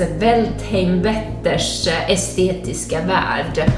[0.00, 3.72] Alltså, Weldheim-Wetters eh, estetiska värld.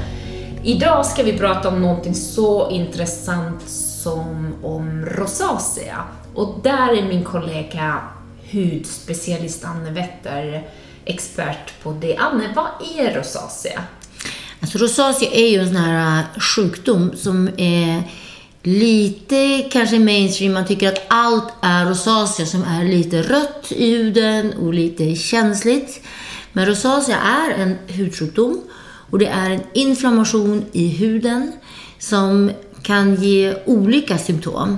[0.63, 6.03] Idag ska vi prata om någonting så intressant som om rosacea.
[6.35, 7.99] Och där är min kollega
[8.51, 10.67] hudspecialist Anne Wetter
[11.05, 12.17] expert på det.
[12.17, 13.83] Anne, vad är rosacea?
[14.59, 18.03] Alltså rosacea är ju en sån här eh, sjukdom som är
[18.63, 20.53] lite kanske mainstream.
[20.53, 26.01] Man tycker att allt är rosacea som är lite rött i huden och lite känsligt.
[26.53, 28.61] Men rosacea är en hudsjukdom
[29.09, 31.51] och det är en inflammation i huden
[31.99, 34.77] som kan ge olika symptom.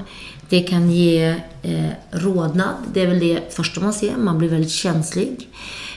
[0.49, 4.72] Det kan ge eh, rodnad, det är väl det första man ser, man blir väldigt
[4.72, 5.49] känslig.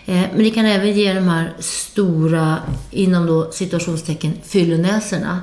[0.06, 2.56] Eh, men det kan även ge de här stora,
[2.91, 5.41] inom då situationstecken, fyllonäsorna.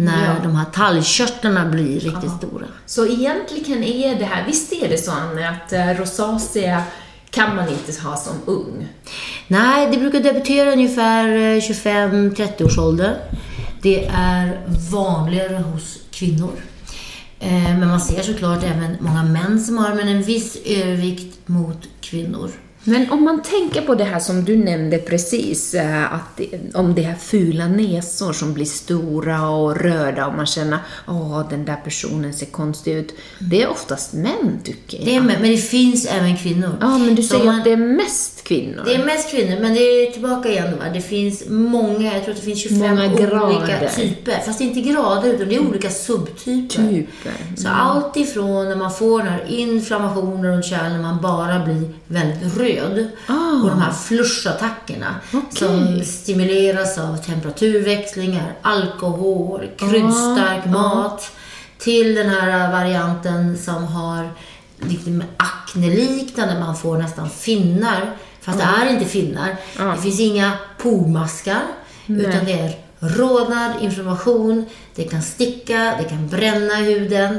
[0.00, 0.34] När Ja.
[0.42, 2.38] de här talgkörtlarna blir riktigt Ja.
[2.38, 2.66] stora.
[2.86, 6.82] Så egentligen är det här, visst är det så Anne, att eh, rosacea
[7.30, 8.88] kan man inte ha som ung?
[9.48, 13.16] Nej, det brukar debutera ungefär eh, 25-30 års ålder.
[13.82, 14.60] Det är
[14.92, 16.52] vanligare hos kvinnor.
[17.40, 21.78] Eh, Men man ser såklart även många män som har men en viss övervikt mot
[22.00, 22.50] kvinnor.
[22.88, 26.94] Men om man tänker på det här som du nämnde precis, eh, att det, om
[26.94, 31.76] det här fula näsor som blir stora och röda och man känner att den där
[31.84, 33.14] personen ser konstig ut.
[33.38, 35.06] Det är oftast män tycker jag.
[35.06, 36.70] Det är, men men det finns även kvinnor.
[36.80, 38.82] Ja, men du säger man- att det är mest kvinnor.
[38.86, 40.78] Det är mest kvinnor, men det är tillbaka igen.
[40.78, 40.84] Va?
[40.94, 43.46] Det finns många, jag tror att det finns 25 Många grader.
[43.46, 44.42] olika typer.
[44.46, 46.88] Fast inte grader, utan det är olika subtyper.
[46.88, 47.32] Typer.
[47.56, 51.82] Så allt ifrån när man får den här inflammationen runt kärlen, när man bara blir
[52.06, 52.77] väldigt röd.
[53.26, 53.62] Ah.
[53.62, 55.58] Och de här flushattackerna Okej.
[55.58, 61.30] som stimuleras av temperaturväxlingar, alkohol, kryddstark Ah, mat.
[61.78, 64.30] Till den här varianten som har
[64.80, 68.16] lite akneliknande, man får nästan finnar.
[68.40, 69.56] Fast det är inte finnar.
[69.96, 71.62] Det finns inga pormaskar.
[72.06, 77.38] Utan det är rodnad, inflammation, det kan sticka, det kan bränna huden.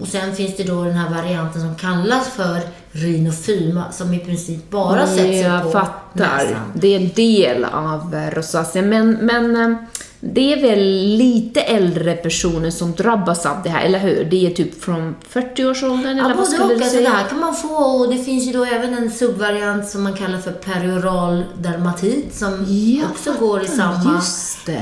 [0.00, 2.60] Och sen finns det då den här varianten som kallas för
[2.92, 5.94] rhinofyma som i princip bara sätter sig jag på fattar.
[6.14, 6.72] näsan.
[6.74, 8.82] Det är en del av eh, rosacea.
[8.82, 9.76] Men, men eh,
[10.20, 10.78] det är väl
[11.16, 14.24] lite äldre personer som drabbas av det här, eller hur?
[14.24, 16.68] Det är typ från 40-årsåldern, Ja, eller vad skulle och.
[16.68, 17.10] du Alltså, det säga?
[17.10, 20.38] här kan man få och det finns ju då även en subvariant som man kallar
[20.38, 24.22] för perioral dermatit som Ja, också går i samma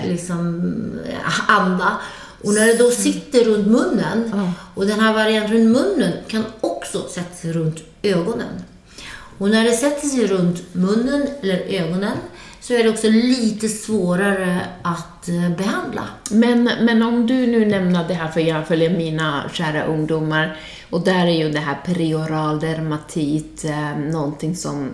[0.06, 0.72] liksom,
[1.08, 1.88] eh, anda.
[2.44, 4.32] Och när det då sitter runt munnen,
[4.74, 8.62] och den här varianten runt munnen kan också sätta sig runt ögonen.
[9.38, 12.16] Och när det sätter sig runt munnen eller ögonen
[12.60, 16.04] så är det också lite svårare att eh, behandla.
[16.30, 20.56] Men, men om du nu nämner det här, för jag följer mina kära ungdomar,
[20.90, 24.90] och där är ju det här perioral dermatit eh, någonting som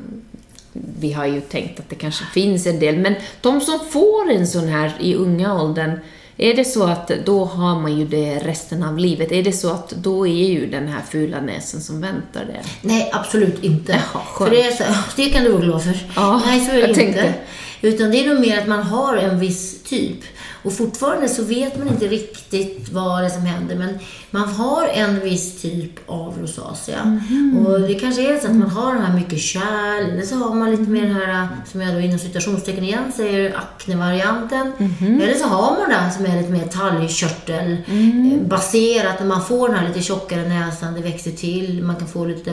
[0.73, 4.47] vi har ju tänkt att det kanske finns en del, men de som får en
[4.47, 5.99] sån här i unga åldern,
[6.37, 9.33] är det så att då har man ju det resten av livet?
[9.33, 12.61] Är det så att då är ju den här fula näsen som väntar det?
[12.83, 13.93] Nej, absolut inte.
[13.93, 14.85] Jaha, för det, är så,
[15.17, 15.97] det kan du vara glad för.
[16.17, 17.01] Ja, Nej, så är det jag inte.
[17.01, 17.35] tänkte.
[17.83, 20.19] Utan det är nog mer att man har en viss typ.
[20.65, 23.75] Och fortfarande så vet man inte riktigt vad det är som händer.
[23.77, 23.99] Men
[24.31, 27.05] man har en viss typ av rosacea.
[27.05, 27.67] Mhm.
[27.67, 30.11] Och det kanske är så att man har den här mycket kärl.
[30.11, 33.57] Eller så har man lite mer den här, som jag då inom citationstecken igen säger,
[33.57, 34.73] aknevarianten.
[34.79, 35.21] Mhm.
[35.21, 38.49] Eller så har man den som är lite mer talgkörtel Mm.
[38.49, 39.21] baserat.
[39.21, 41.83] När man får den här lite tjockare näsan, det växer till.
[41.83, 42.51] Man kan få lite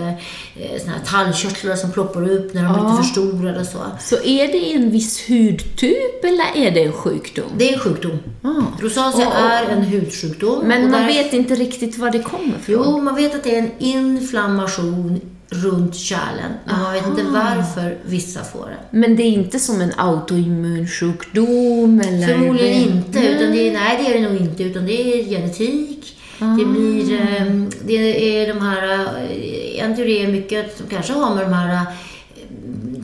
[0.55, 2.89] eh, såna här talgkörtlar som ploppar upp när de Ja.
[2.91, 3.77] lite förstorade och så.
[3.99, 7.45] Så är det en viss hudtyp eller är det en sjukdom?
[7.57, 8.00] Det är en sjukdom.
[8.41, 8.49] Ah.
[8.81, 10.67] Rosacea och- är en hudsjukdom.
[10.67, 12.83] Men man där- vet inte riktigt var det kommer ifrån?
[12.85, 16.51] Jo, man vet att det är en inflammation runt kärlen.
[16.65, 18.97] Men man vet inte varför vissa får det.
[18.97, 22.27] Men det är inte som en autoimmunsjukdom eller?
[22.27, 23.19] Förmodligen inte.
[23.19, 24.63] Utan det är, nej, det är det nog inte.
[24.63, 26.17] Utan det är genetik.
[26.39, 27.13] Det blir...
[27.13, 27.45] eh,
[27.85, 27.93] Det
[28.41, 28.93] är de här...
[28.93, 31.81] eh, En teori är mycket som kanske har med de här eh,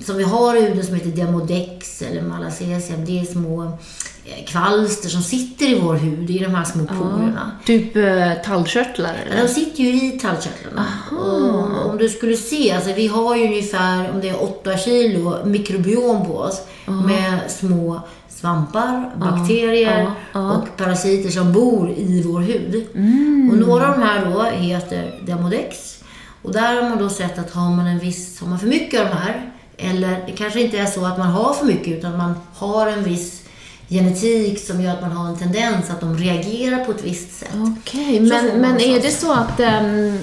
[0.05, 2.97] som vi har i huden som heter Demodex eller Malassezia.
[2.97, 3.77] Det är små
[4.47, 7.51] kvalster som sitter i vår hud, i de här små porerna.
[7.65, 9.47] Typ uh, tallkörtlar Ja, eller?
[9.47, 10.85] De sitter ju i tallkörtlarna.
[11.12, 15.45] Och om du skulle se, alltså vi har ju ungefär, om det är 8 kilo
[15.45, 22.88] mikrobiom på oss med små svampar, bakterier och parasiter som bor i vår hud.
[23.51, 25.97] Och några av de här då heter Demodex.
[26.41, 29.01] Och där har man då sett att har man en viss, har man för mycket
[29.01, 32.18] av de här, eller det kanske inte är så att man har för mycket utan
[32.18, 33.44] man har en viss
[33.89, 37.50] genetik som gör att man har en tendens att de reagerar på ett visst sätt.
[37.80, 40.18] Okej, får men, men är det så att ehm,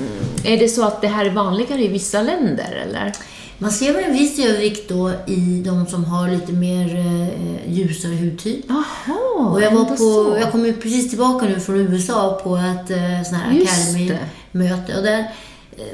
[0.44, 3.12] är det så att det här är vanligare i vissa länder eller?
[3.58, 8.64] Man ser en viss övervikt då i de som har lite mer eh, ljusare hudtyp.
[8.68, 10.36] Jaha, Och jag, var på, så.
[10.40, 13.62] jag kom ju precis tillbaka nu från USA på ett eh, sån här.
[13.62, 14.96] Academy-möte.
[14.96, 15.30] Och där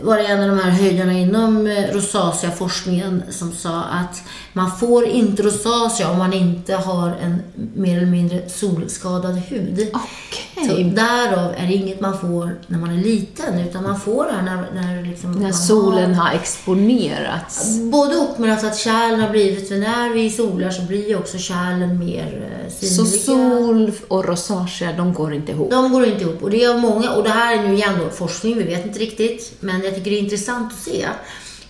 [0.02, 4.22] var det en av de här höjdarna inom eh, rosacea-forskningen som sa att
[4.52, 7.42] man får inte rosacea om man inte har en
[7.74, 9.90] mer eller mindre solskadad hud.
[9.92, 10.68] Okej.
[10.68, 14.42] Så därav är det inget man får när man är liten, utan man får det
[14.42, 17.78] när, när, liksom När solen har har exponerats.
[17.80, 21.38] Både och, men alltså att kärlen har blivit, för när vi solar så blir också
[21.38, 23.24] kärlen mer eh, Så synliga.
[23.24, 25.70] sol och rosacea, de går inte ihop.
[25.70, 26.42] De går inte ihop.
[26.42, 28.98] Och det är många, och det här är nu igen då forskning, vi vet inte
[28.98, 29.52] riktigt.
[29.72, 31.06] Men jag tycker det är intressant att se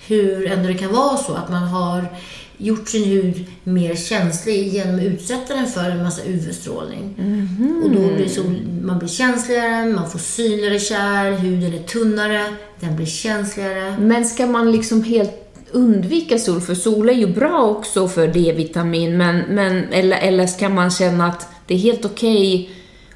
[0.06, 2.06] hur ändå det kan vara så att man har
[2.56, 7.14] gjort sin hud mer känslig genom att utsätta den för en massa UV-strålning.
[7.84, 12.44] Och då blir sol, man blir känsligare, man får synligare kärl, huden är tunnare,
[12.80, 13.96] den blir känsligare.
[14.00, 16.60] Men ska man liksom helt undvika sol?
[16.60, 21.26] För sol är ju bra också för D-vitamin, men, men, eller, eller ska man känna
[21.26, 22.70] att det är helt okej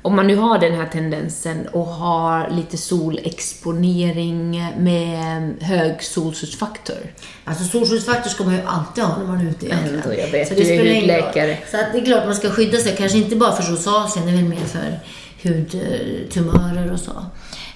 [0.04, 6.96] om man nu har den här tendensen och har lite solexponering med hög solskyddsfaktor.
[7.44, 10.02] Alltså solskyddsfaktor ska man ju alltid ha när man är ute egentligen.
[10.02, 11.58] Ändå, jag vet, Så du det är spelar ingen hudläkare.
[11.70, 14.30] Så att det är klart man ska skydda sig, kanske inte bara för rosacea, det
[14.30, 15.00] är väl mer för
[15.42, 17.26] hudtumörer och så.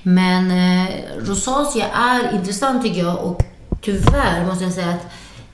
[0.03, 3.43] Men eh, rosacea är intressant tycker jag och
[3.83, 5.07] tyvärr måste jag säga att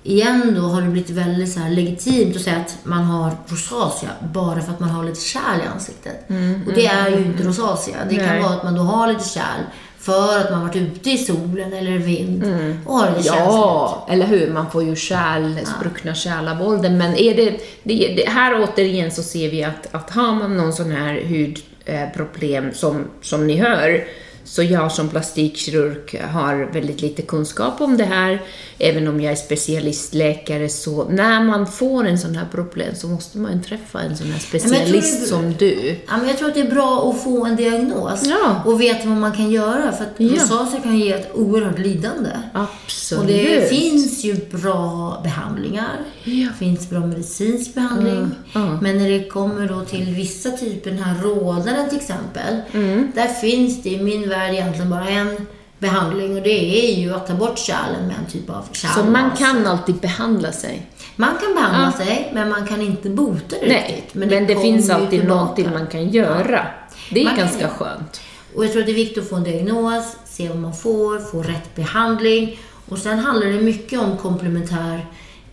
[0.05, 4.61] igen då har det blivit väldigt så legitimt att säga att man har rosacea bara
[4.61, 6.29] för att man har lite kärl i ansiktet.
[6.67, 7.97] och det är ju inte rosacea.
[8.09, 8.43] Det kan Nej.
[8.43, 9.63] vara att man då har lite kärl
[9.99, 12.45] för att man varit ute i solen eller vind
[12.87, 13.45] och har lite känsligt.
[13.47, 14.53] Ja, eller hur?
[14.53, 16.99] Man får ju kärl, spruckna kärl av åldern.
[16.99, 17.51] Men är det,
[17.83, 22.73] det, det, här återigen så ser vi att, att har man någon sån här hudproblem
[22.75, 24.05] som, som ni hör,
[24.45, 28.43] så jag som plastikkirurg har väldigt lite kunskap om det här.
[28.79, 33.39] Även om jag är specialistläkare så när man får en sån här problem så måste
[33.39, 35.97] man träffa en sån här specialist det- som du.
[36.09, 38.63] Ja, men jag tror att det är bra att få en diagnos Ja.
[38.65, 39.93] och veta vad man kan göra.
[39.93, 40.29] För att Ja.
[40.29, 42.31] rosacea kan ge ett oerhört lidande.
[42.53, 43.21] Absolut.
[43.23, 45.91] Och det finns ju bra behandlingar.
[46.25, 46.33] Ja.
[46.49, 48.31] Det finns bra medicinsk behandling.
[48.53, 48.79] ja.
[48.83, 52.57] Men när det kommer då till vissa typer, den här rådaren till exempel.
[52.73, 53.13] Mm.
[53.15, 55.47] Där finns det i min värld egentligen bara en
[55.79, 59.13] behandling och det är ju att ta bort kärlen med en typ av Så kärlmas.
[59.13, 60.87] man kan alltid behandla sig.
[61.17, 64.15] Man kan behandla sig, men man kan inte bota det Nej, riktigt.
[64.15, 65.35] men det, kommer finns alltid tillbaka.
[65.41, 66.67] någonting man kan göra.
[67.11, 67.71] Det är Man kan ganska göra.
[67.71, 68.21] skönt.
[68.55, 71.19] Och jag tror att det är viktigt att få en diagnos, se vad man får,
[71.19, 72.59] få rätt behandling.
[72.89, 75.07] Och sen handlar det mycket om komplementär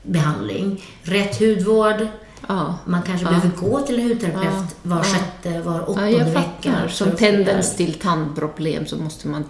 [0.04, 0.84] behandling.
[1.04, 2.08] Rätt hudvård.
[2.48, 2.76] Ja.
[2.86, 6.74] Man kanske behöver gå till en hudterapeut var sjätte, var Ja, åttonde jag vecka.
[6.90, 9.44] Som tendens till tandproblem så måste man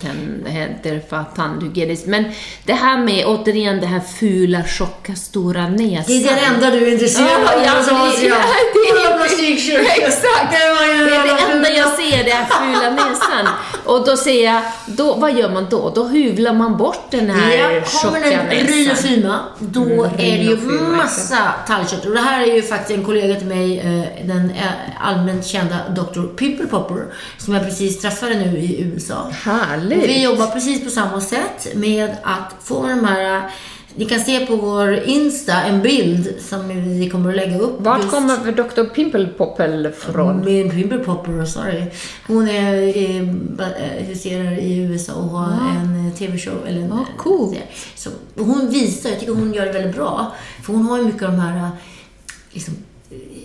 [0.83, 2.07] träffa tandhygieniskt.
[2.07, 2.23] Men
[2.65, 6.03] det här med, återigen, det här fula, tjocka, stora näsan.
[6.07, 7.63] Det är det enda du är intresserad Ja, av.
[7.65, 8.35] ja, alltså, det- ja,
[8.73, 9.85] det är- plastikkirurg.
[9.97, 10.51] Exakt!
[10.51, 13.47] Det Det är det enda jag ser, det här fula näsan.
[13.85, 15.89] Och då ser jag, då, vad gör man då?
[15.95, 18.67] Då hyvlar man bort den här Ja, har tjocka man en näsan.
[18.67, 20.57] rhinofyma, då Mm, är det ju
[20.97, 22.05] massa tallkött.
[22.05, 24.65] Och det här är ju faktiskt en kollega till mig, eh, den eh,
[25.07, 26.23] allmänt kända Dr.
[26.35, 27.05] Pimple Popper,
[27.37, 29.29] som jag precis träffade nu i USA.
[29.31, 30.03] Härligt!
[30.03, 33.49] Vi jobbar precis på samma sätt med att få de här...
[33.95, 36.67] Ni kan se på vår Insta en bild som
[36.99, 37.75] vi kommer att lägga upp.
[37.81, 38.83] Vart just- kommer Dr.
[38.93, 40.45] Pimple Popple från?
[40.45, 41.83] Min Pimple Popper, sorry.
[42.27, 46.53] Hon är, eh, huserar i USA och har en eh, TV-show.
[46.67, 47.53] Eller en, Ah, cool.
[47.55, 47.59] eh,
[47.95, 50.31] Så, hon visar, jag tycker hon gör det väldigt bra.
[50.63, 51.69] För hon har ju mycket av de här eh,
[52.51, 52.73] liksom,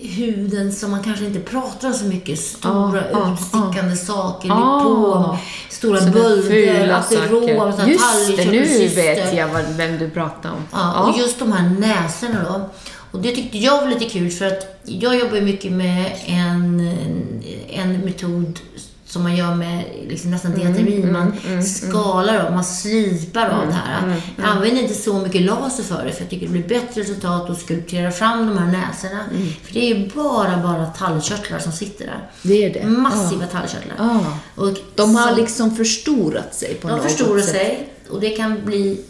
[0.01, 2.39] huden som man kanske inte pratar om så mycket.
[2.39, 5.37] Stora Ah, ah, utstickande saker, Ah.
[5.69, 10.63] stora bölder, aterom, Just det, nu vet jag vad, vem du pratar om.
[10.71, 12.69] Ja, och just de här näsorna då.
[13.11, 16.79] Och det tyckte jag var lite kul för att jag jobbar mycket med en,
[17.69, 18.59] en metod
[19.07, 21.11] som man gör med liksom nästan diatermin.
[21.13, 21.33] Man
[21.63, 24.21] skalar av, man slipar av det här.
[24.37, 27.49] Jag använder inte så mycket laser för det för jag tycker det blir bättre resultat
[27.49, 29.23] att skulptera fram de här näsorna.
[29.63, 32.29] För det är ju bara, bara tallkörtlar som sitter där.
[32.41, 32.85] Det är det.
[32.87, 33.95] Massiva tallkörtlar.
[33.99, 34.19] Ah.
[34.61, 37.49] Och De har som- liksom förstorat sig på de något förstorar sätt.
[37.49, 39.01] sig och det kan bli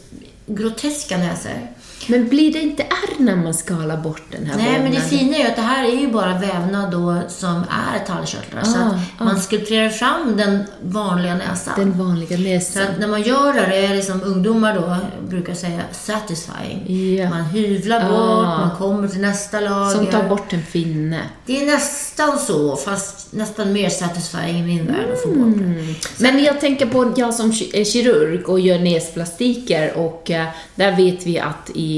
[0.45, 1.67] groteska näsor.
[2.07, 5.09] Men blir det inte ärr när man skalar bort den här Nej, men det vävnaden?
[5.09, 7.55] fina är ju att det här är ju bara vävnad då som
[7.95, 8.63] är tallkörtlar.
[8.63, 11.73] så Ah, att man skulpterar fram den vanliga näsan.
[11.77, 12.83] Den vanliga Så näsan.
[12.83, 14.95] att när man gör det, det är det som ungdomar då
[15.29, 17.15] brukar säga satisfying.
[17.17, 17.29] Ja.
[17.29, 18.09] Man hyvlar Ah.
[18.09, 19.95] bort, man kommer till nästa lager.
[19.95, 21.21] Som tar bort en finne.
[21.45, 25.73] Det är nästan så, fast nästan mer satisfying i min värld att få bort Mm.
[25.87, 25.95] det.
[26.31, 30.45] Men jag tänker på jag som är kirurg och gör näsplastiker och eh,
[30.75, 31.96] där vet vi att i,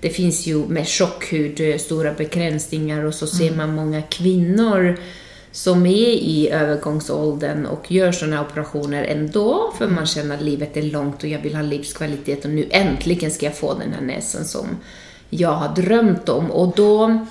[0.00, 4.98] det finns ju med tjockhud eh, stora begränsningar och så ser man många kvinnor
[5.52, 10.82] som är i övergångsåldern och gör sådana operationer ändå för man känner att livet är
[10.82, 14.44] långt och jag vill ha livskvalitet och nu äntligen ska jag få den här näsan
[14.44, 14.66] som
[15.30, 16.50] jag har drömt om.
[16.50, 17.26] Och då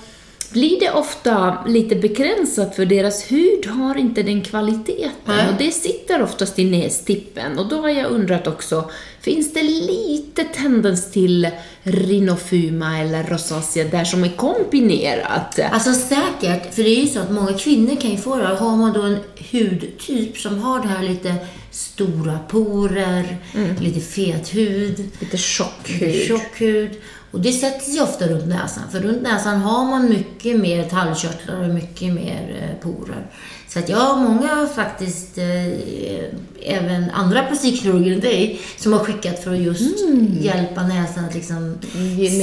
[0.52, 5.10] blir det ofta lite begränsat för deras hud har inte den kvaliteten.
[5.24, 5.48] Nej.
[5.48, 7.58] och det sitter oftast i nästippen.
[7.58, 8.90] Och då har jag undrat också,
[9.26, 11.48] finns det lite tendens till
[11.82, 15.58] rinofuma eller rosacea där som är kombinerat?
[15.72, 18.46] Alltså säkert, för det är ju så att många kvinnor kan ju få det.
[18.46, 19.18] Har man då en
[19.52, 21.34] hudtyp som har det här lite
[21.70, 23.36] stora porer,
[23.80, 26.26] lite fet hud, Lite tjock lite hud.
[26.26, 26.90] tjock hud.
[27.36, 28.82] Och det sätter sig ofta runt näsan.
[28.92, 33.26] För runt näsan har man mycket mer tallkörtlar och mycket mer eh, porer.
[33.68, 39.44] Så att jag har många faktiskt, eh, även andra plastikkirurger än dig, som har skickat
[39.44, 39.94] för att just
[40.40, 41.78] hjälpa näsan att liksom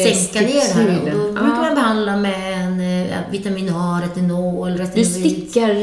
[0.03, 0.99] sänka ner det här.
[1.01, 5.07] Och då brukar man behandla med en, eh, vitamin A, retinol, Du retinoid.
[5.11, 5.73] stickar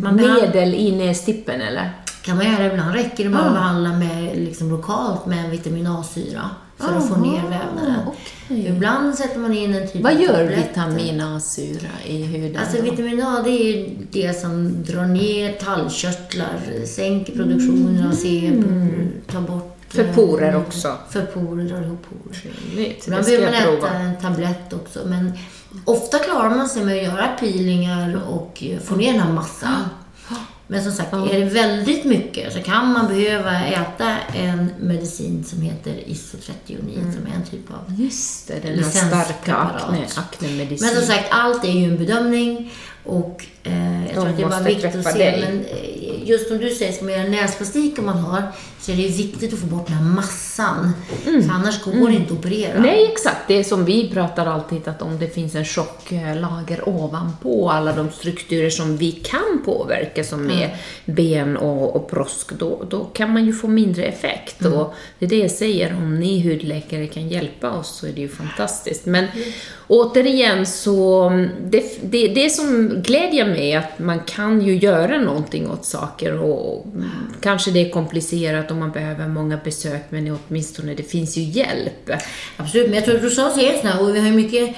[0.00, 1.92] behand- medel i nästippen eller?
[2.22, 2.94] kan man göra ibland.
[2.94, 3.40] Räcker det Ah.
[3.40, 8.00] att behandla med, liksom, lokalt med en vitamin A-syra för att få ner vävnaden.
[8.06, 8.66] okej.
[8.66, 12.62] Ibland sätter man in en typ Vad gör vitamin A-syra i huden?
[12.62, 12.82] Alltså då?
[12.82, 19.70] vitamin A det är det som drar ner tallkörtlar, sänker produktionen av sebum, tar bort...
[19.88, 20.96] För eh, porer också.
[21.10, 22.96] För porer, drar ihop porer.
[23.06, 25.32] Ibland behöver man äta en tablett också, men
[25.84, 29.82] ofta klarar man sig med att göra peelingar och få ner den här massan.
[30.66, 35.60] Men som sagt, är det väldigt mycket så kan man behöva äta en medicin som
[35.62, 40.86] heter isotretinoin, som är en typ av Just det, den här starka akne, aknemedicin.
[40.86, 42.72] men som sagt, allt är ju en bedömning
[43.04, 45.18] och eh, jag tror att det måste viktigt att se.
[45.18, 45.40] dig.
[45.40, 48.42] Men eh, just som du säger, ska man göra näsplastik om man har,
[48.80, 50.92] så är det viktigt att få bort den här massan.
[51.24, 52.70] För annars går det inte att operera.
[52.70, 52.82] Mm.
[52.82, 53.48] Nej, exakt.
[53.48, 58.10] Det är som vi pratar alltid, att om det finns en tjocklager ovanpå alla de
[58.10, 63.46] strukturer som vi kan påverka, som är ben och, och brosk, då, då kan man
[63.46, 64.60] ju få mindre effekt.
[64.60, 64.78] Mm.
[64.78, 68.20] Och det är det jag säger, om ni hudläkare kan hjälpa oss så är det
[68.20, 69.06] ju fantastiskt.
[69.06, 69.26] Men
[69.86, 71.30] återigen så,
[71.64, 76.13] det, det, det som glädjer mig är att man kan ju göra någonting åt saker
[76.22, 77.08] och mm,
[77.40, 82.10] kanske det är komplicerat och man behöver många besök, men åtminstone det finns ju hjälp.
[82.56, 84.76] Absolut, men jag tror att rosacea är här, och vi har ju mycket,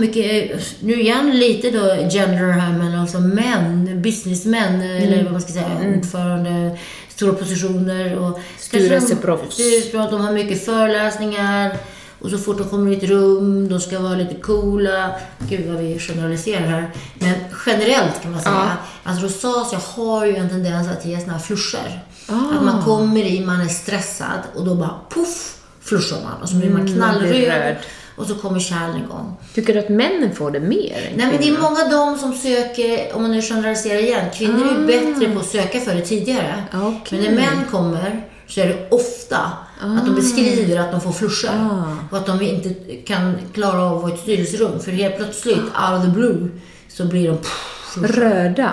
[0.00, 5.52] mycket, nu igen lite då gender här, men alltså män, businessmän, eller vad man ska
[5.52, 8.40] säga, ordförande, stora positioner och...
[8.58, 9.56] Styrelseproffs.
[9.92, 11.76] de- de har mycket föreläsningar
[12.20, 15.10] och så fort de kommer i ett rum, de ska vara lite coola.
[15.48, 16.90] Gud vad vi generaliserar här.
[17.14, 17.34] Men
[17.66, 22.00] generellt kan man säga, alltså rosacea har ju en tendens att ge såna här flusher.
[22.28, 26.54] Att man kommer i, man är stressad och då bara poff, flushar man och så
[26.54, 27.76] blir man Mm, knallröd röd.
[28.16, 29.36] och så kommer kärlen igång.
[29.54, 32.34] Tycker du att männen får det mer Nej men det är många av dem som
[32.34, 36.02] söker, om man nu generaliserar igen, kvinnor är ju bättre på att söka för det
[36.02, 36.64] tidigare.
[36.72, 36.86] Ah.
[36.86, 37.20] Okej.
[37.20, 39.40] Men när män kommer så är det ofta
[39.82, 41.54] att de beskriver att de får flushar.
[41.70, 41.96] Ah.
[42.10, 44.80] Och att de inte kan klara av att vara i ett styrelserum.
[44.80, 46.48] För helt plötsligt, out of the blue,
[46.88, 47.96] så blir de pff.
[47.96, 48.70] Röda?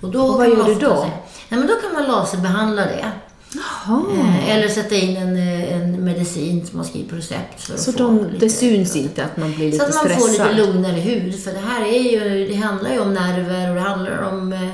[0.00, 1.06] Och, då Och vad gör du då?
[1.48, 3.12] Nej, men då kan man laserbehandla det.
[3.54, 4.02] Jaha.
[4.18, 7.60] Eh, Eller sätta in en, eh, en medicin som man skriver på recept.
[7.60, 10.22] För Så de, lite- det syns inte att man blir så lite att man stressad?
[10.22, 11.40] får lite lugnare hud.
[11.44, 14.68] För det här är ju, det handlar ju om nerver och det handlar om eh,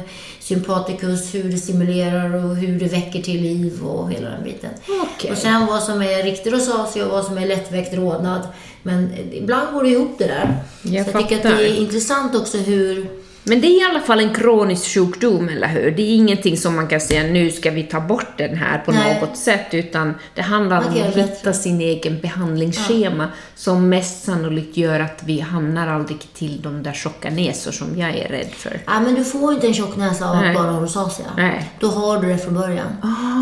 [0.49, 4.71] sympaticus, hur det stimulerar och hur det väcker till liv och hela den biten.
[5.03, 5.31] Okej.
[5.31, 8.49] Och sen vad som är riktig rosacea och vad som är lättväckt rodnad.
[8.83, 10.57] Men ibland går det ihop det där.
[10.83, 13.07] Jag så jag tycker att det är intressant också hur
[13.49, 15.91] Men det är i alla fall en kronisk sjukdom, eller hur?
[15.91, 18.93] Det är ingenting som man kan säga nu ska vi ta bort den här på
[18.93, 19.21] Nej.
[19.21, 25.01] något sätt, utan det handlar om att hitta sin egen behandlingsschema som mest sannolikt gör
[25.01, 28.81] att vi hamnar aldrig till de där tjocka näsor som jag är rädd för.
[28.87, 31.27] Ja, men du får inte en tjock näsa av att bara ha rosacea.
[31.37, 31.71] Nej.
[31.81, 32.97] Då har du det från början.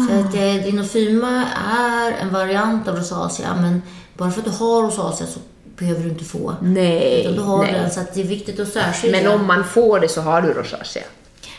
[0.09, 1.45] Så att eh, dinofyma
[1.79, 3.83] är en variant av rosacea, men
[4.17, 5.41] bara för att du har rosacea så
[5.78, 6.54] behöver du inte få.
[6.62, 7.73] Nej, Utan du har nej.
[7.73, 9.23] den, så att det är viktigt att särskilja.
[9.23, 11.02] Men om man får det så har du rosacea.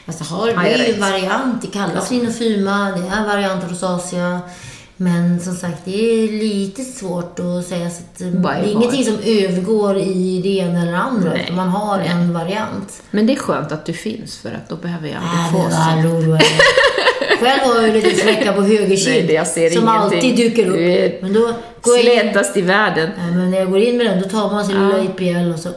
[0.05, 0.99] Fast det, har, det är ju rätt?
[0.99, 1.61] variant.
[1.61, 4.39] Det kallas dinofyma, det är en variant rosacea.
[4.99, 5.91] Men som sagt, det
[6.23, 7.89] är lite svårt att säga.
[7.89, 11.29] Så att, eh, det är ingenting som övergår i det ena eller andra.
[11.29, 13.01] Nej, Man har en variant.
[13.11, 15.75] Men det är skönt att du finns, för att då behöver jag aldrig få så.
[15.77, 16.43] hallå, då är det-
[17.39, 19.47] Själv har jag lite fläckar på höger Nej, kind.
[19.47, 19.87] som ingenting.
[19.87, 21.21] alltid dyker upp.
[21.21, 21.53] Men då
[21.87, 23.09] går jag in, Slätast i världen.
[23.17, 25.59] nej, men när jag går in med den, då tar man sin lilla IPL och
[25.59, 25.69] så...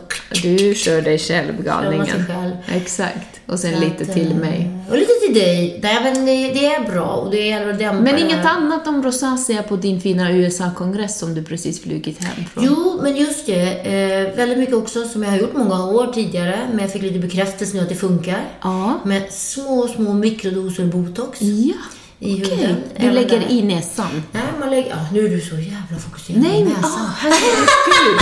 [0.43, 2.07] Du kör dig själv, Kör man galningen.
[2.07, 2.53] sig själv.
[2.75, 3.41] Exakt.
[3.47, 4.71] Och sen Så lite att, till eh, mig.
[4.91, 5.81] Och lite till dig.
[5.83, 9.63] Nej, men det, är bra och det gäller att dämpa Men inget annat om rosacea
[9.63, 12.65] på din fina USA-kongress som du precis flugit hem från?
[12.65, 13.63] Jo, men just det.
[13.63, 17.19] Eh, väldigt mycket också som jag har gjort många år tidigare, men jag fick lite
[17.19, 18.41] bekräftelse nu att det funkar.
[18.63, 19.01] Ja.
[19.05, 21.75] Med små, små mikrodoser botox Ja,
[22.21, 22.57] i okej.
[22.57, 22.77] huden.
[22.97, 23.51] Du Även lägger där.
[23.51, 24.23] i näsan?
[24.33, 24.91] Nej, man lägger...
[24.91, 26.91] Ja, nu är du så jävla fokuserad Nej, på näsan.
[27.01, 28.19] åh, herregud!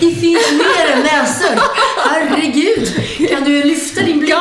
[0.00, 1.60] Det finns mer än näsor!
[2.08, 2.92] Herregud!
[3.30, 4.34] Kan du lyfta din blick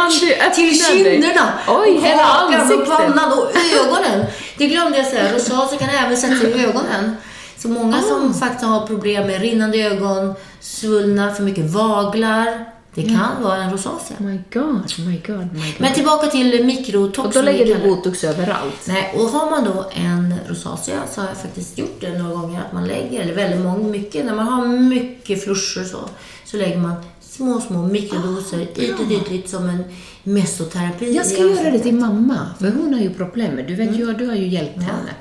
[0.56, 1.54] till kinderna?
[1.68, 2.88] Oj, och hela hakan och ansiktet.
[2.90, 4.26] pannan och ögonen.
[4.58, 5.34] Det glömde jag säga.
[5.34, 7.16] Rosacea kan även sätta sig i ögonen.
[7.58, 8.02] Så många Ah.
[8.02, 12.66] som faktiskt har problem med rinnande ögon, svullna, för mycket vaglar.
[12.96, 14.18] Det kan vara en rosacea.
[14.20, 15.80] My God, my God, my God.
[15.80, 17.28] Men tillbaka till mikrotox.
[17.28, 18.88] och då lägger du botox överallt?
[18.88, 22.62] Nej, och har man då en rosacea så har jag faktiskt gjort det några gånger
[22.62, 25.98] att man lägger, eller väldigt många, mycket, när man har mycket flusher så,
[26.46, 29.84] så lägger man små, små mikrodoser ytligt, ytligt som en
[30.24, 31.16] mesoterapi.
[31.16, 34.28] Jag ska göra det till mamma, för hon har ju problem du vet ju, du
[34.28, 35.12] har ju hjälpt henne.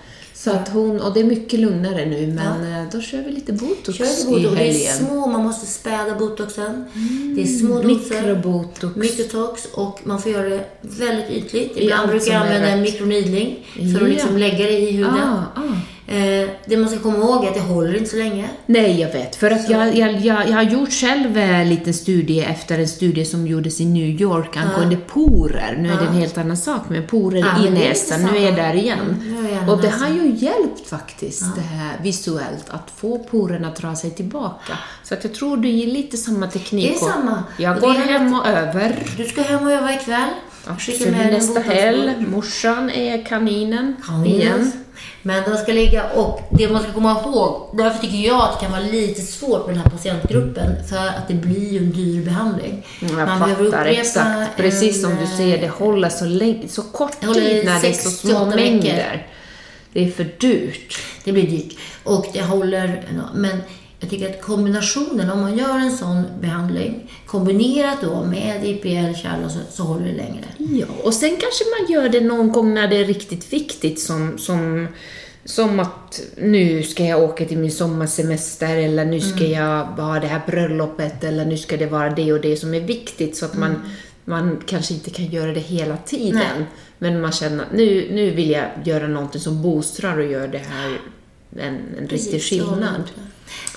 [0.44, 3.52] Så att hon, och det är mycket lugnare nu, men eh, då kör vi lite
[3.52, 4.54] botox, Kör lite i botox.
[4.56, 4.96] Det är helgen.
[4.96, 6.84] små, man måste späda botoxen.
[7.36, 7.86] Det är små doser.
[7.86, 8.96] Mikrobotox.
[8.96, 11.72] Mikrotox och man får göra det väldigt ytligt.
[11.76, 13.96] Ibland brukar jag använda en mikronidling för Ja.
[14.02, 15.14] att liksom lägga det i huden.
[15.14, 15.76] Ah, ah.
[16.10, 18.48] Eh, det man ska komma ihåg är att det håller inte så länge.
[18.66, 19.36] Nej, jag vet.
[19.36, 23.24] För att jag, jag, jag, jag har gjort själv en liten studie efter en studie
[23.24, 25.76] som gjordes i New York angående porer.
[25.80, 28.56] Nu är det en helt annan sak, men porer Ja, i näsan, nu är jag
[28.56, 29.22] där igen.
[29.26, 30.02] Mm, och det näsan.
[30.02, 34.72] har ju hjälpt faktiskt, det här visuellt, att få porerna att dra sig tillbaka.
[35.04, 36.98] Så att jag tror det är lite samma teknik.
[37.00, 37.44] Det är samma.
[37.56, 39.06] Jag går hem och över.
[39.16, 40.30] Du ska hem och öva ikväll.
[40.78, 42.26] Skicka med nästa helg.
[42.26, 44.40] Morsan är kaninen Kaninen.
[44.40, 44.72] igen.
[45.22, 48.66] Men de ska ligga och det man ska komma ihåg, därför tycker jag att det
[48.66, 52.24] kan vara lite svårt med den här patientgruppen, för att det blir ju en dyr
[52.24, 52.86] behandling.
[53.00, 54.56] Jag Man behöver upprepa exakt.
[54.56, 57.92] Precis som en, du säger, det håller så, länge, så kort tid när det är
[57.92, 59.26] så små mängder.
[59.92, 60.98] Det är för dyrt.
[61.24, 61.78] Det blir dyrt.
[62.04, 63.58] Och det håller, men
[64.00, 69.48] jag tycker att kombinationen, om man gör en sån behandling, kombinerat då med IPL, kärl
[69.48, 70.44] så, så håller det längre.
[70.58, 74.38] Ja, och sen kanske man gör det någon gång när det är riktigt viktigt som,
[74.38, 74.88] som,
[75.44, 79.52] som att nu ska jag åka till min sommarsemester eller nu ska Mm.
[79.52, 82.80] jag ha det här bröllopet eller nu ska det vara det och det som är
[82.80, 83.82] viktigt så att man,
[84.24, 86.42] man kanske inte kan göra det hela tiden.
[86.42, 86.58] Mm.
[86.58, 86.66] Nej.
[86.98, 90.58] Men man känner att nu, nu vill jag göra någonting som boostrar och gör det
[90.58, 90.98] här
[91.56, 93.02] en, en riktig Precis, så håller skillnad.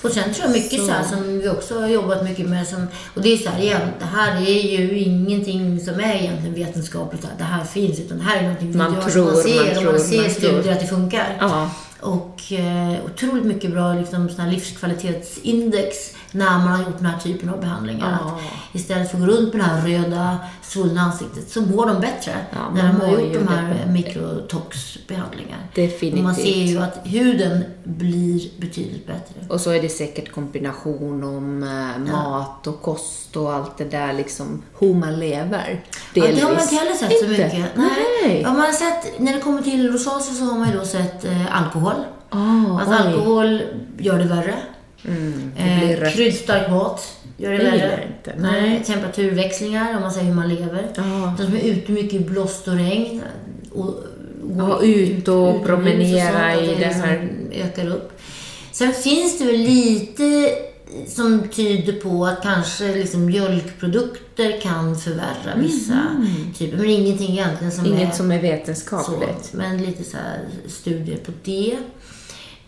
[0.02, 0.90] Och sen tror jag mycket så.
[0.92, 3.80] här som vi också har jobbat mycket med som, och det är så här igen,
[3.98, 8.24] det här är ju ingenting som är egentligen vetenskapligt, att det här finns, utan det
[8.24, 10.62] här är någonting vi Man gör tror, man ser, man tror, man ser man studier
[10.62, 10.72] tror.
[10.72, 11.36] att det funkar.
[11.40, 11.70] Ja.
[12.00, 15.96] Och eh, otroligt mycket bra liksom, livskvalitetsindex
[16.34, 18.18] när man har gjort den här typen av behandlingar.
[18.22, 18.28] Ja.
[18.28, 22.00] Att istället för att gå runt med det här röda, svullna ansiktet så mår de
[22.00, 23.90] bättre Ja, när de har gjort de här bättre.
[23.92, 25.58] mikrotoxbehandlingar.
[25.74, 26.18] Definitivt.
[26.18, 29.34] Och man ser ju att huden blir betydligt bättre.
[29.48, 34.12] Och så är det säkert kombination om eh, mat och kost och allt det där
[34.12, 35.84] liksom, hur man lever.
[36.14, 37.66] Ja, det har man inte heller sett så mycket.
[37.76, 38.40] Nej.
[38.42, 41.24] Ja, man har sett, när det kommer till rosacea så har man ju då sett
[41.24, 41.94] eh, alkohol.
[42.30, 42.94] Ah, Att oj.
[42.94, 43.62] alkohol
[43.98, 44.54] gör det värre.
[45.08, 45.62] Mm, det
[46.02, 48.04] Eh, kryddstark mat gör det Det värre.
[48.18, 48.34] inte.
[48.38, 48.82] Nej.
[48.86, 50.86] Temperaturväxlingar, om man säger hur man lever.
[50.96, 51.34] Ja.
[51.38, 53.22] De som är ute mycket i blåst och regn.
[53.72, 53.94] Och,
[54.58, 57.28] Ja, ut och utomhus promenera sånt, att i det här.
[57.52, 58.12] ökar upp.
[58.72, 60.50] Sen finns det väl lite
[61.08, 66.06] som tyder på att kanske liksom mjölkprodukter kan förvärra vissa
[66.58, 66.76] typer.
[66.76, 68.00] Men ingenting egentligen som är Mm.
[68.00, 68.42] Inget som är så.
[68.42, 69.52] vetenskapligt.
[69.52, 70.16] Men lite så
[70.68, 71.76] studier på det.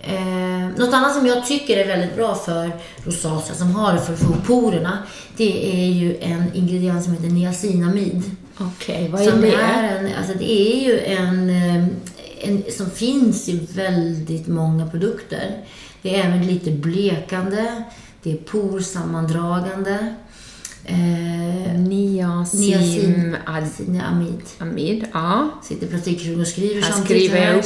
[0.08, 2.70] Eh, något annat som jag tycker är väldigt bra för
[3.04, 4.98] rosacea som har det för att få porerna,
[5.36, 8.22] det är ju en ingrediens som heter niacinamid.
[8.58, 9.54] Okej, vad är Som det?
[9.54, 11.84] är en, alltså det är ju en, eh,
[12.40, 15.64] en som finns i väldigt många produkter.
[16.02, 17.82] Det är även lite blekande,
[18.22, 20.14] det är porsammandragande.
[20.84, 24.40] Eh, Niacin niacinamid.
[24.58, 25.06] amid.
[25.12, 27.56] Ja, Sitter stickring och skriver här samtidigt skriver jag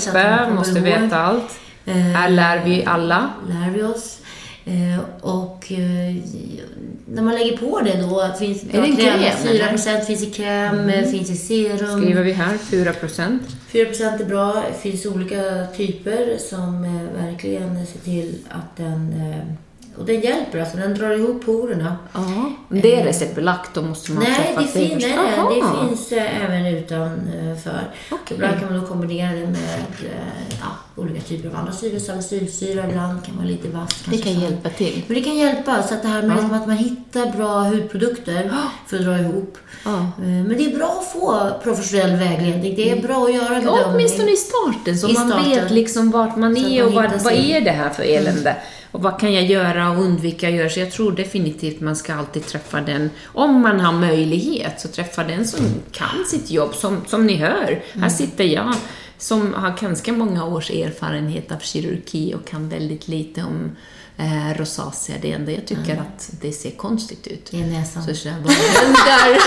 [0.44, 0.82] uppe, måste ihåg.
[0.84, 1.50] veta allt.
[1.90, 3.30] Eh, Här lär vi alla.
[3.48, 4.18] lär vi oss.
[4.64, 6.14] Eh, och eh,
[7.06, 10.04] när man lägger på det då, finns Är det en kräm, 4 eller?
[10.04, 12.02] finns i kräm, eh, finns i serum.
[12.02, 13.42] Skriver vi här 4 procent.
[13.72, 14.64] 4% är bra.
[14.68, 16.82] Det finns olika typer som
[17.16, 19.14] verkligen ser till att den...
[19.96, 21.96] Och den hjälper, alltså den drar ihop porerna.
[22.12, 22.52] Ja.
[22.68, 27.80] Det är receptbelagt, då måste man Nej, det, fin, nej, nej, det finns även utanför.
[28.10, 28.34] Okej.
[28.36, 29.84] Ibland kan man då kombinera det med
[30.60, 31.98] ja, olika typer av andra syror.
[31.98, 34.04] Salicylsyra ibland kan vara lite vass.
[34.06, 34.40] Det kan så.
[34.40, 35.02] hjälpa till.
[35.06, 35.82] Men det kan hjälpa.
[35.82, 36.34] Så att det här med Ja.
[36.34, 38.50] liksom att man hittar bra hudprodukter
[38.86, 39.58] för att dra ihop.
[39.84, 39.90] Ja.
[39.98, 42.74] Eh, Men det är bra att få professionell vägledning.
[42.76, 43.84] Det är bra att göra Ja, bedömning.
[43.86, 45.50] åtminstone i starten, så I man starten.
[45.50, 48.02] vet liksom vart man Så att är man och vad, vad är det här för
[48.02, 48.56] elände.
[48.92, 50.68] Och vad kan jag göra och undvika att göra?
[50.68, 55.24] Så jag tror definitivt man ska alltid träffa den, om man har möjlighet, så träffa
[55.24, 55.60] den som
[55.92, 56.74] kan sitt jobb.
[56.74, 58.74] Som, som ni hör, här sitter jag
[59.20, 63.76] som har ganska många års erfarenhet av kirurgi och kan väldigt lite om
[64.16, 65.16] eh, rosacea.
[65.22, 67.48] Det enda jag tycker att det ser konstigt ut.
[67.50, 68.02] Det är näsan.
[68.02, 69.40] Så, här, vad händer?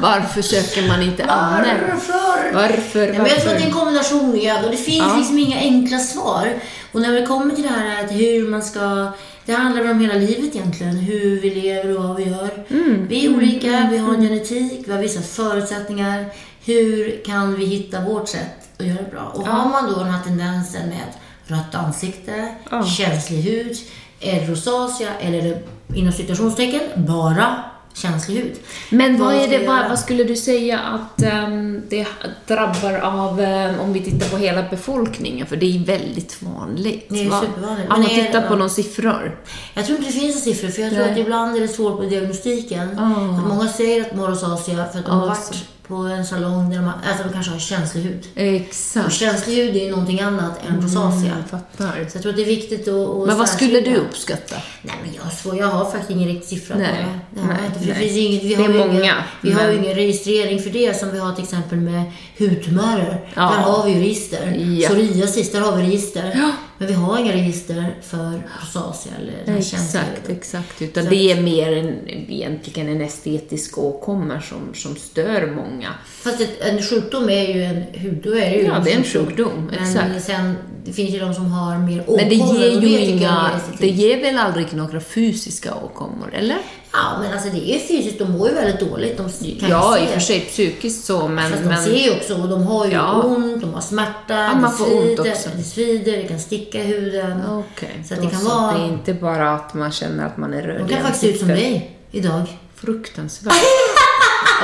[0.02, 1.74] Varför söker man inte Anne?
[1.90, 2.54] Varför?
[2.54, 3.00] Varför?
[3.06, 5.16] Nej, men jag tror att det är en kombination igen och det finns Ja.
[5.16, 6.54] liksom inga enkla svar.
[6.92, 9.12] Och när det kommer till det här att hur man ska...
[9.44, 10.96] Det handlar om hela livet egentligen.
[10.96, 12.64] Hur vi lever och vad vi gör.
[12.70, 13.06] Mm.
[13.08, 16.24] Vi är olika, vi har en genetik, vi har vissa förutsättningar.
[16.64, 19.32] Hur kan vi hitta vårt sätt att göra det bra?
[19.34, 21.06] Och har man då den här tendensen med
[21.44, 22.84] rött ansikte, Ja.
[22.86, 23.76] känslig hud,
[24.20, 25.62] det rosacea eller
[25.94, 27.56] inom citationstecken bara
[27.94, 28.56] känslig hud?
[28.90, 32.06] Men vad, är det, vad, vad skulle du säga att ehm, det
[32.46, 37.06] drabbar av, ehm, om vi tittar på hela befolkningen, för det är väldigt vanligt.
[37.10, 37.40] Det är va?
[37.40, 37.92] supervanligt.
[37.92, 39.38] Om man tittar på några siffror.
[39.74, 41.12] Jag tror inte det finns siffror, för jag tror Nej.
[41.12, 42.98] att ibland är det svårt med diagnostiken.
[42.98, 43.38] Ah.
[43.38, 45.64] Att många säger att de har rosacea för att de har Ah, varit.
[45.88, 48.26] På en salong där har, alltså de kanske har känslig hud.
[48.34, 49.12] Och Exakt.
[49.12, 51.32] känslig hud är ju någonting annat än rosacea.
[51.40, 51.92] Jag fattar.
[52.10, 54.56] Så jag tror att det är viktigt att, att Men vad skulle du uppskatta?
[54.82, 57.46] Nej, men jag, så, jag har faktiskt ingen riktig siffra Nej, på det.
[57.46, 58.18] Nej, inte, för nej.
[58.26, 61.10] inget, vi Det är många, Ingen, vi har ju men- ingen registrering för det som
[61.12, 62.02] vi har till exempel med
[62.38, 63.30] hudtumörer.
[63.34, 63.42] Ja.
[63.42, 64.54] Där har vi ju register.
[64.80, 64.88] Ja.
[64.88, 66.32] Psoriasis, där har vi register.
[66.34, 66.50] Ja.
[66.78, 70.82] Men vi har inga register för rosacea eller den Exakt, exakt.
[70.82, 75.88] Utan Så det är mer en, egentligen en estetisk åkomma som, som stör många.
[76.06, 79.04] Fast ett, en sjukdom är ju en hud, då är ju Ja, det är en
[79.04, 80.24] sjukdom, Men exakt.
[80.24, 83.88] sen, det finns ju de som har mer Men det åkommor, ger ju inga, det
[83.88, 86.58] ger väl aldrig några fysiska åkommor, eller?
[86.96, 89.16] Ja, men alltså det är fysiskt, de mår ju väldigt dåligt.
[89.16, 89.28] De
[89.60, 91.50] kan Ja, ju i och för sig psykiskt så, men...
[91.50, 93.12] Fast de men ser ju också, och de har ju Ja.
[93.24, 95.48] ont, de har smärta, man det får ont svider, också.
[95.56, 97.42] det svider, det kan sticka i huden.
[97.50, 98.48] Okej, Så att det kan så.
[98.48, 101.20] vara- Det är inte bara att man känner att man är röd De kan faktiskt
[101.20, 102.42] se ut som dig idag.
[102.74, 103.54] Fruktansvärt.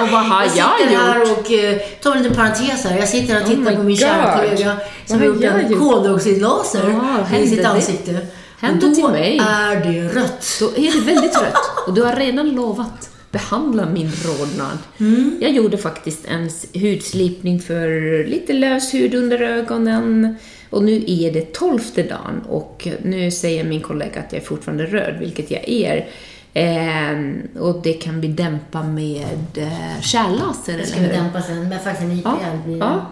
[0.02, 1.38] och vad har Jag jag, sitter här gjort?
[1.38, 2.98] och uh, tar en liten parentes här.
[2.98, 5.60] Jag sitter här och Oh tittar my på min kära kollega som har gjort jag
[5.60, 5.80] en gjort?
[5.80, 7.68] koldioxidlaser Ja, i sitt det?
[7.68, 8.12] ansikte.
[8.12, 8.26] Hände
[8.62, 9.38] och då till mig.
[9.38, 10.56] är det rött.
[10.60, 11.86] Då är det väldigt rött.
[11.86, 14.78] Och du har redan lovat behandla min rodnad.
[15.00, 15.38] Mm.
[15.40, 16.50] Jag gjorde faktiskt en
[16.82, 17.88] hudslipning för
[18.24, 20.36] lite lös hud under ögonen.
[20.70, 24.86] Och nu är det tolfte dagen och nu säger min kollega att jag är fortfarande
[24.86, 26.08] röd, vilket jag är.
[26.54, 31.80] Ehm, och det kan vi dämpa med eh, kärllaser, Det ska vi dämpa sen, men
[31.80, 33.06] faktiskt en IPL Ja, blir ja.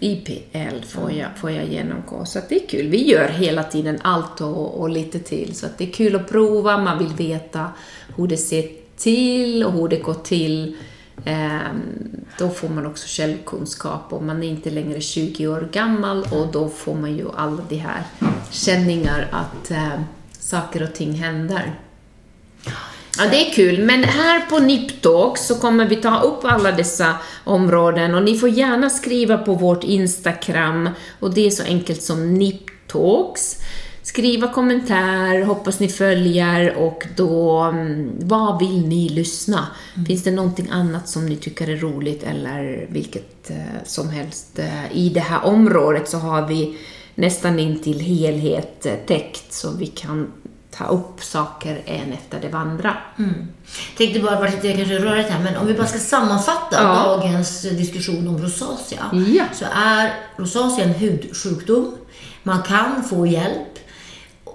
[0.00, 2.88] IPL får jag, får jag genomgå, så det är kul.
[2.88, 6.28] Vi gör hela tiden allt och, och lite till, så att det är kul att
[6.28, 7.70] prova, man vill veta
[8.16, 10.76] hur det ser till och hur det går till.
[11.24, 16.52] Ehm, då får man också källkunskap och man är inte längre 20 år gammal och
[16.52, 18.02] då får man ju alla de här
[18.50, 20.00] känningar att eh,
[20.38, 21.74] saker och ting händer.
[23.18, 23.84] Ja, det är kul.
[23.84, 28.48] Men här på NipTalks så kommer vi ta upp alla dessa områden och ni får
[28.48, 30.88] gärna skriva på vårt Instagram
[31.20, 33.56] och det är så enkelt som NipTalks.
[34.02, 39.66] Skriva kommentar, hoppas ni följer och då, mm, vad vill ni lyssna?
[40.06, 44.96] Finns det någonting annat som ni tycker är roligt eller vilket eh, som helst eh,
[44.96, 46.78] i det här området så har vi
[47.14, 50.32] nästan in till helhet eh, täckt så vi kan
[50.78, 52.96] ta upp saker en efter det andra.
[53.96, 57.04] Tänkte bara vara lite kanske rörigt här, men om vi bara ska sammanfatta Ja.
[57.04, 59.10] dagens diskussion om rosacea.
[59.12, 59.44] Ja.
[59.52, 61.94] Så är rosacea en hudsjukdom.
[62.42, 63.78] Man kan få hjälp,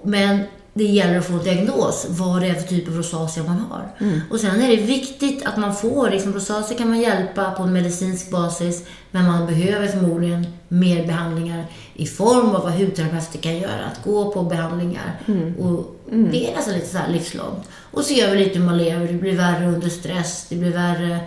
[0.04, 3.88] men det gäller att få diagnos, vad det är för typ av rosacea man har.
[4.00, 4.20] Mm.
[4.30, 7.72] Och sen är det viktigt att man får, liksom rosacea kan man hjälpa på en
[7.72, 13.84] medicinsk basis, men man behöver förmodligen mer behandlingar i form av vad hudterapeuter kan göra,
[13.84, 15.20] att gå på behandlingar.
[15.26, 15.56] Mm.
[15.56, 15.96] Och
[16.32, 17.68] Det är nästan lite så livslångt.
[17.90, 21.20] Och se över lite hur man lever, det blir värre under stress, det blir värre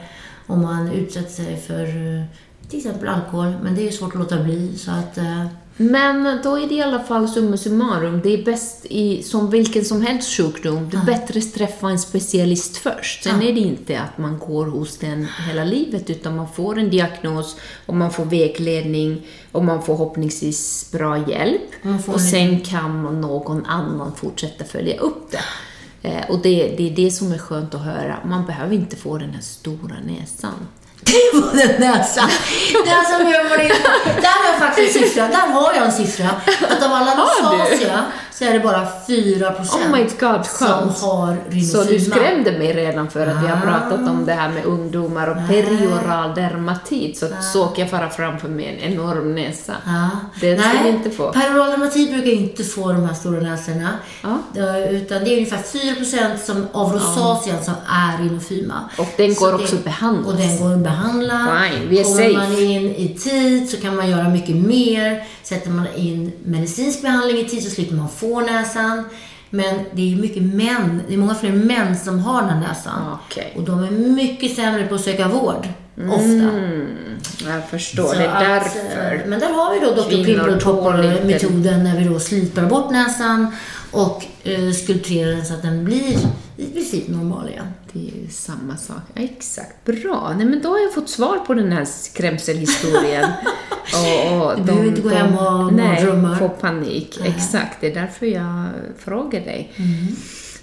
[0.47, 2.23] om man utsätter sig för eh,
[2.69, 4.77] till exempel alkohol, men det är svårt att låta bli.
[4.77, 5.45] Så att, eh,
[5.77, 9.85] Men då är det i alla fall summa summarum, det är bäst i, som vilken
[9.85, 13.23] som helst sjukdom, det är bättre att träffa en specialist först.
[13.23, 16.89] Sen är det inte att man går hos den hela livet, utan man får en
[16.89, 21.61] diagnos och man får vägledning och man får förhoppningsvis bra hjälp.
[22.07, 25.41] Och en- sen kan någon annan fortsätta följa upp det.
[26.09, 28.17] Eh, Och det, det är det som är skönt att höra.
[28.25, 30.67] Man behöver inte få den här stora näsan.
[31.05, 32.29] Det var den näsan.
[32.85, 33.75] Näsan behöver man inte.
[34.21, 35.27] Där har jag faktiskt en siffra.
[35.27, 36.29] Där har jag en siffra.
[36.69, 37.74] Att av alla Har du?
[38.33, 43.09] Så är det bara 4 Oh my god, som har Så du skrämde mig redan
[43.09, 43.61] för att vi har Ah.
[43.61, 48.65] pratat om det här med ungdomar och perioral dermatit, så såg jag fara framför mig
[48.81, 49.73] en enorm näsa.
[49.85, 50.09] Ja.
[50.41, 51.31] Det ska vi inte få.
[51.31, 53.89] Peroral dermatit brukar inte få de här stora näsorna.
[54.53, 58.89] Det- Utan det är ungefär 4% som, av rosacean som är rhinofyma.
[58.97, 60.27] Och den Så går det- också att behandla.
[60.31, 61.47] Och den går att behandla.
[61.71, 62.33] Fine, vi är Kommer safe.
[62.37, 65.23] man in i tid så kan man göra mycket mer.
[65.45, 69.03] Sätter man in medicinsk behandling i tid så slipper man få näsan.
[69.49, 73.17] Men det är mycket män, det är många fler män som har den här näsan.
[73.25, 73.53] Okej.
[73.55, 75.67] Och de är mycket sämre på att söka vård.
[76.09, 76.23] Ofta.
[76.23, 76.87] Mm,
[77.47, 79.15] jag förstår, Så det är därför.
[79.15, 80.09] eh, Men där har vi då Dr.
[80.09, 83.55] Kvinnor Pimple tål inte- metoden när vi då slipar bort näsan
[83.91, 86.17] och eh, skulpterar den så att den blir
[86.57, 87.67] i princip normal igen.
[87.93, 88.97] Det är ju samma sak.
[89.13, 89.85] Ja, exakt.
[89.85, 90.33] Bra.
[90.37, 93.29] Nej, men då har jag fått svar på den här skrämselhistorien.
[93.93, 96.05] och, och Du behöver inte gå hem och Nej,
[96.39, 97.19] få panik.
[97.23, 98.65] Exakt, det är därför jag
[98.99, 99.73] frågar dig.
[99.75, 100.15] Mm.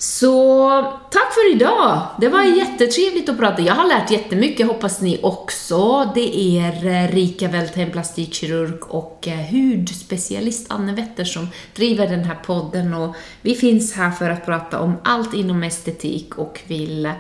[0.02, 0.68] Så
[1.10, 2.02] tack för idag!
[2.20, 3.62] Det var jättetrevligt att prata.
[3.62, 6.10] Jag har lärt jättemycket, hoppas ni också.
[6.14, 12.34] Det är eh, Rika Welthem, plastikkirurg och eh, hudspecialist Anne Wetter som driver den här
[12.34, 17.12] podden och vi finns här för att prata om allt inom estetik och vill eh,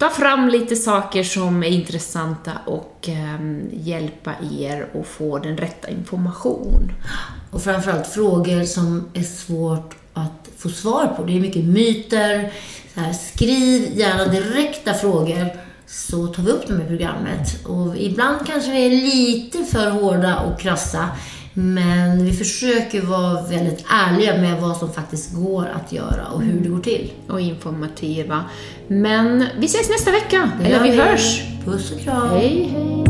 [0.00, 3.40] ta fram lite saker som är intressanta och eh,
[3.72, 6.92] hjälpa er att få den rätta information.
[7.50, 11.24] Och framförallt frågor som är svårt att få svar på.
[11.24, 12.52] Det är mycket myter.
[12.94, 15.48] Så här, skriv gärna direkta frågor
[15.86, 17.66] så tar vi upp dem i programmet.
[17.66, 21.08] Och ibland kanske vi är lite för hårda och krassa.
[21.54, 26.60] Men vi försöker vara väldigt ärliga med vad som faktiskt går att göra och hur
[26.60, 27.12] det går till.
[27.28, 28.44] och informativa.
[28.88, 31.42] Men vi ses nästa vecka, eller vi hörs.
[31.64, 32.28] Puss och kram.
[32.30, 33.09] Hej, hej!